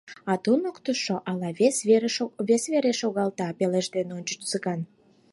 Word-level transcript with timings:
—А 0.31 0.33
туныктышо 0.43 1.15
ала 1.29 1.49
вес 2.47 2.65
вере 2.73 2.91
шогалта?— 3.01 3.47
пелештен 3.57 4.07
ончыш 4.17 4.39
Цыган. 4.49 4.81